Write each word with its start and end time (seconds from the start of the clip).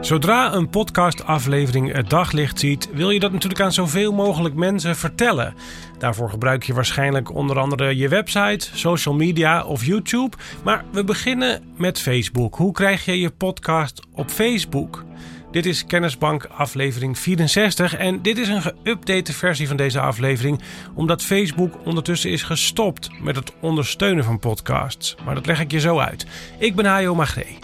Zodra 0.00 0.52
een 0.54 0.70
podcastaflevering 0.70 1.92
het 1.92 2.10
daglicht 2.10 2.58
ziet, 2.58 2.88
wil 2.92 3.10
je 3.10 3.20
dat 3.20 3.32
natuurlijk 3.32 3.60
aan 3.60 3.72
zoveel 3.72 4.12
mogelijk 4.12 4.54
mensen 4.54 4.96
vertellen. 4.96 5.54
Daarvoor 5.98 6.30
gebruik 6.30 6.62
je 6.62 6.74
waarschijnlijk 6.74 7.34
onder 7.34 7.58
andere 7.58 7.96
je 7.96 8.08
website, 8.08 8.68
social 8.74 9.14
media 9.14 9.64
of 9.64 9.84
YouTube. 9.84 10.36
Maar 10.64 10.84
we 10.92 11.04
beginnen 11.04 11.62
met 11.76 12.00
Facebook. 12.00 12.54
Hoe 12.54 12.72
krijg 12.72 13.04
je 13.04 13.20
je 13.20 13.30
podcast 13.30 14.02
op 14.14 14.30
Facebook? 14.30 15.04
Dit 15.50 15.66
is 15.66 15.86
Kennisbank 15.86 16.44
aflevering 16.44 17.18
64 17.18 17.96
en 17.96 18.22
dit 18.22 18.38
is 18.38 18.48
een 18.48 18.62
geüpdate 18.62 19.32
versie 19.32 19.68
van 19.68 19.76
deze 19.76 20.00
aflevering 20.00 20.60
omdat 20.94 21.22
Facebook 21.22 21.74
ondertussen 21.84 22.30
is 22.30 22.42
gestopt 22.42 23.10
met 23.22 23.36
het 23.36 23.52
ondersteunen 23.60 24.24
van 24.24 24.38
podcasts. 24.38 25.16
Maar 25.24 25.34
dat 25.34 25.46
leg 25.46 25.60
ik 25.60 25.70
je 25.70 25.80
zo 25.80 25.98
uit. 25.98 26.26
Ik 26.58 26.74
ben 26.74 26.84
Hajo 26.84 27.14
Magree. 27.14 27.58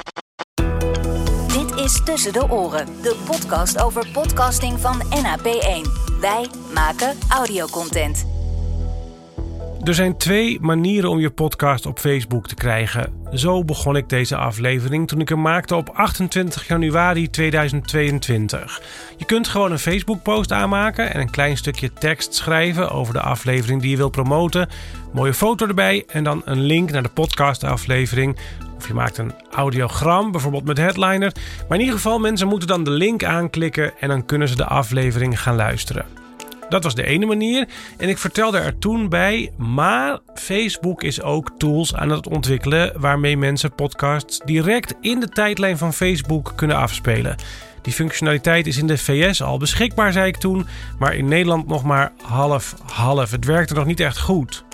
Is 1.86 2.00
Tussen 2.04 2.32
de 2.32 2.50
Oren, 2.50 2.86
de 3.02 3.16
podcast 3.26 3.82
over 3.82 4.08
podcasting 4.12 4.80
van 4.80 5.02
NAP1. 5.02 5.90
Wij 6.20 6.46
maken 6.74 7.14
audiocontent. 7.28 8.26
Er 9.84 9.94
zijn 9.94 10.16
twee 10.16 10.60
manieren 10.60 11.10
om 11.10 11.18
je 11.18 11.30
podcast 11.30 11.86
op 11.86 11.98
Facebook 11.98 12.48
te 12.48 12.54
krijgen. 12.54 13.12
Zo 13.32 13.64
begon 13.64 13.96
ik 13.96 14.08
deze 14.08 14.36
aflevering 14.36 15.08
toen 15.08 15.20
ik 15.20 15.28
hem 15.28 15.40
maakte 15.40 15.74
op 15.74 15.90
28 15.90 16.68
januari 16.68 17.30
2022. 17.30 18.82
Je 19.16 19.24
kunt 19.24 19.48
gewoon 19.48 19.72
een 19.72 19.78
Facebook-post 19.78 20.52
aanmaken 20.52 21.14
en 21.14 21.20
een 21.20 21.30
klein 21.30 21.56
stukje 21.56 21.92
tekst 21.92 22.34
schrijven 22.34 22.90
over 22.90 23.14
de 23.14 23.20
aflevering 23.20 23.80
die 23.80 23.90
je 23.90 23.96
wil 23.96 24.10
promoten. 24.10 24.68
Mooie 25.12 25.34
foto 25.34 25.66
erbij 25.66 26.04
en 26.06 26.24
dan 26.24 26.42
een 26.44 26.60
link 26.60 26.90
naar 26.90 27.02
de 27.02 27.08
podcastaflevering. 27.08 28.36
Of 28.76 28.86
je 28.86 28.94
maakt 28.94 29.18
een 29.18 29.32
audiogram, 29.50 30.32
bijvoorbeeld 30.32 30.64
met 30.64 30.78
headliner. 30.78 31.32
Maar 31.68 31.78
in 31.78 31.84
ieder 31.84 31.96
geval, 31.96 32.18
mensen 32.18 32.48
moeten 32.48 32.68
dan 32.68 32.84
de 32.84 32.90
link 32.90 33.24
aanklikken 33.24 33.92
en 34.00 34.08
dan 34.08 34.26
kunnen 34.26 34.48
ze 34.48 34.56
de 34.56 34.66
aflevering 34.66 35.42
gaan 35.42 35.56
luisteren. 35.56 36.06
Dat 36.68 36.82
was 36.82 36.94
de 36.94 37.06
ene 37.06 37.26
manier. 37.26 37.68
En 37.96 38.08
ik 38.08 38.18
vertelde 38.18 38.58
er 38.58 38.78
toen 38.78 39.08
bij. 39.08 39.52
Maar 39.56 40.18
Facebook 40.34 41.02
is 41.02 41.22
ook 41.22 41.50
tools 41.58 41.94
aan 41.94 42.10
het 42.10 42.28
ontwikkelen 42.28 42.92
waarmee 43.00 43.36
mensen 43.36 43.74
podcasts 43.74 44.40
direct 44.44 44.94
in 45.00 45.20
de 45.20 45.28
tijdlijn 45.28 45.78
van 45.78 45.92
Facebook 45.92 46.52
kunnen 46.56 46.76
afspelen. 46.76 47.36
Die 47.82 47.94
functionaliteit 47.94 48.66
is 48.66 48.78
in 48.78 48.86
de 48.86 48.98
VS 48.98 49.42
al 49.42 49.58
beschikbaar, 49.58 50.12
zei 50.12 50.26
ik 50.26 50.36
toen, 50.36 50.66
maar 50.98 51.14
in 51.14 51.28
Nederland 51.28 51.66
nog 51.66 51.84
maar 51.84 52.12
half-half. 52.22 53.30
Het 53.30 53.44
werkte 53.44 53.74
nog 53.74 53.86
niet 53.86 54.00
echt 54.00 54.18
goed. 54.18 54.65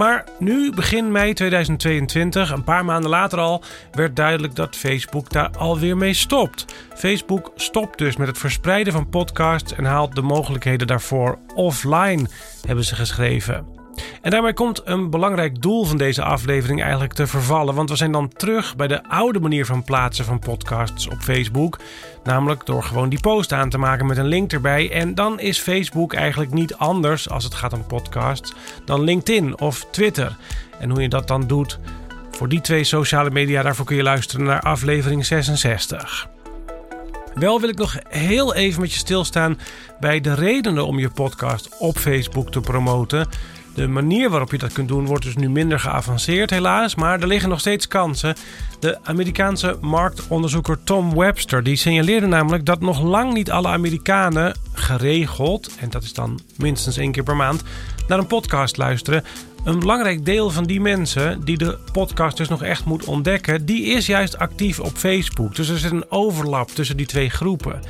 Maar 0.00 0.24
nu, 0.38 0.72
begin 0.72 1.12
mei 1.12 1.32
2022, 1.32 2.50
een 2.50 2.64
paar 2.64 2.84
maanden 2.84 3.10
later 3.10 3.38
al, 3.38 3.62
werd 3.92 4.16
duidelijk 4.16 4.54
dat 4.54 4.76
Facebook 4.76 5.30
daar 5.30 5.50
alweer 5.58 5.96
mee 5.96 6.14
stopt. 6.14 6.64
Facebook 6.94 7.52
stopt 7.54 7.98
dus 7.98 8.16
met 8.16 8.28
het 8.28 8.38
verspreiden 8.38 8.92
van 8.92 9.08
podcasts 9.08 9.74
en 9.74 9.84
haalt 9.84 10.14
de 10.14 10.22
mogelijkheden 10.22 10.86
daarvoor 10.86 11.38
offline, 11.54 12.26
hebben 12.66 12.84
ze 12.84 12.94
geschreven. 12.94 13.79
En 14.20 14.30
daarmee 14.30 14.52
komt 14.52 14.80
een 14.84 15.10
belangrijk 15.10 15.62
doel 15.62 15.84
van 15.84 15.96
deze 15.96 16.22
aflevering 16.22 16.82
eigenlijk 16.82 17.12
te 17.12 17.26
vervallen. 17.26 17.74
Want 17.74 17.90
we 17.90 17.96
zijn 17.96 18.12
dan 18.12 18.28
terug 18.28 18.76
bij 18.76 18.86
de 18.86 19.08
oude 19.08 19.40
manier 19.40 19.66
van 19.66 19.84
plaatsen 19.84 20.24
van 20.24 20.38
podcasts 20.38 21.08
op 21.08 21.20
Facebook. 21.20 21.78
Namelijk 22.24 22.66
door 22.66 22.82
gewoon 22.82 23.08
die 23.08 23.20
post 23.20 23.52
aan 23.52 23.70
te 23.70 23.78
maken 23.78 24.06
met 24.06 24.16
een 24.16 24.26
link 24.26 24.52
erbij. 24.52 24.90
En 24.90 25.14
dan 25.14 25.40
is 25.40 25.58
Facebook 25.58 26.14
eigenlijk 26.14 26.52
niet 26.52 26.74
anders 26.74 27.30
als 27.30 27.44
het 27.44 27.54
gaat 27.54 27.72
om 27.72 27.86
podcasts 27.86 28.54
dan 28.84 29.00
LinkedIn 29.00 29.60
of 29.60 29.86
Twitter. 29.90 30.36
En 30.78 30.90
hoe 30.90 31.02
je 31.02 31.08
dat 31.08 31.28
dan 31.28 31.46
doet 31.46 31.78
voor 32.30 32.48
die 32.48 32.60
twee 32.60 32.84
sociale 32.84 33.30
media, 33.30 33.62
daarvoor 33.62 33.86
kun 33.86 33.96
je 33.96 34.02
luisteren 34.02 34.46
naar 34.46 34.60
aflevering 34.60 35.26
66. 35.26 36.28
Wel 37.34 37.60
wil 37.60 37.68
ik 37.68 37.78
nog 37.78 37.96
heel 38.08 38.54
even 38.54 38.80
met 38.80 38.92
je 38.92 38.98
stilstaan 38.98 39.58
bij 40.00 40.20
de 40.20 40.34
redenen 40.34 40.86
om 40.86 40.98
je 40.98 41.10
podcast 41.10 41.78
op 41.78 41.98
Facebook 41.98 42.50
te 42.50 42.60
promoten. 42.60 43.28
De 43.74 43.88
manier 43.88 44.30
waarop 44.30 44.50
je 44.50 44.58
dat 44.58 44.72
kunt 44.72 44.88
doen 44.88 45.06
wordt 45.06 45.24
dus 45.24 45.36
nu 45.36 45.50
minder 45.50 45.80
geavanceerd, 45.80 46.50
helaas. 46.50 46.94
Maar 46.94 47.20
er 47.20 47.26
liggen 47.26 47.48
nog 47.48 47.60
steeds 47.60 47.88
kansen. 47.88 48.34
De 48.80 48.98
Amerikaanse 49.02 49.78
marktonderzoeker 49.80 50.78
Tom 50.84 51.14
Webster 51.14 51.62
die 51.62 51.76
signaleerde 51.76 52.26
namelijk 52.26 52.64
dat 52.64 52.80
nog 52.80 53.02
lang 53.02 53.32
niet 53.32 53.50
alle 53.50 53.68
Amerikanen 53.68 54.56
geregeld, 54.72 55.70
en 55.78 55.90
dat 55.90 56.02
is 56.02 56.12
dan 56.12 56.40
minstens 56.56 56.96
één 56.96 57.12
keer 57.12 57.22
per 57.22 57.36
maand, 57.36 57.62
naar 58.08 58.18
een 58.18 58.26
podcast 58.26 58.76
luisteren. 58.76 59.24
Een 59.64 59.78
belangrijk 59.78 60.24
deel 60.24 60.50
van 60.50 60.64
die 60.64 60.80
mensen 60.80 61.44
die 61.44 61.58
de 61.58 61.78
podcast 61.92 62.36
dus 62.36 62.48
nog 62.48 62.62
echt 62.62 62.84
moet 62.84 63.04
ontdekken, 63.04 63.66
die 63.66 63.84
is 63.84 64.06
juist 64.06 64.38
actief 64.38 64.80
op 64.80 64.96
Facebook. 64.96 65.56
Dus 65.56 65.68
er 65.68 65.78
zit 65.78 65.90
een 65.90 66.10
overlap 66.10 66.70
tussen 66.70 66.96
die 66.96 67.06
twee 67.06 67.30
groepen. 67.30 67.80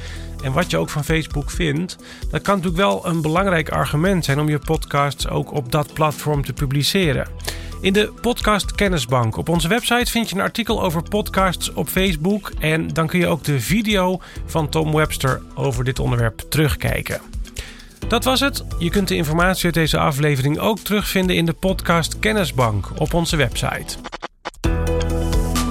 En 0.43 0.53
wat 0.53 0.71
je 0.71 0.77
ook 0.77 0.91
van 0.91 1.05
Facebook 1.05 1.51
vindt, 1.51 1.97
dat 2.31 2.43
kan 2.43 2.57
natuurlijk 2.57 2.83
wel 2.83 3.07
een 3.07 3.23
belangrijk 3.23 3.69
argument 3.69 4.25
zijn 4.25 4.41
om 4.41 4.49
je 4.49 4.59
podcasts 4.59 5.29
ook 5.29 5.53
op 5.53 5.73
dat 5.73 5.93
platform 5.93 6.45
te 6.45 6.53
publiceren. 6.53 7.29
In 7.81 7.93
de 7.93 8.13
podcast 8.21 8.73
Kennisbank 8.73 9.37
op 9.37 9.49
onze 9.49 9.69
website 9.69 10.11
vind 10.11 10.29
je 10.29 10.35
een 10.35 10.43
artikel 10.43 10.83
over 10.83 11.03
podcasts 11.03 11.73
op 11.73 11.89
Facebook 11.89 12.53
en 12.59 12.89
dan 12.89 13.07
kun 13.07 13.19
je 13.19 13.27
ook 13.27 13.45
de 13.45 13.61
video 13.61 14.21
van 14.47 14.69
Tom 14.69 14.93
Webster 14.93 15.41
over 15.55 15.85
dit 15.85 15.99
onderwerp 15.99 16.43
terugkijken. 16.49 17.21
Dat 18.11 18.25
was 18.25 18.41
het. 18.41 18.65
Je 18.79 18.91
kunt 18.91 19.09
de 19.09 19.17
informatie 19.17 19.65
uit 19.65 19.75
deze 19.75 19.99
aflevering 19.99 20.59
ook 20.59 20.79
terugvinden 20.79 21.37
in 21.37 21.47
de 21.47 21.53
podcast 21.53 22.19
Kennisbank 22.19 22.91
op 22.97 23.15
onze 23.15 23.37
website. 23.37 23.97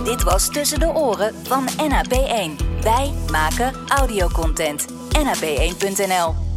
Dit 0.03 0.23
was 0.23 0.49
Tussen 0.49 0.79
de 0.79 0.87
Oren 0.87 1.33
van 1.43 1.67
NAP1. 1.67 2.65
Wij 2.81 3.11
maken 3.31 3.73
audiocontent. 3.87 4.87
NAP1.nl 5.17 6.48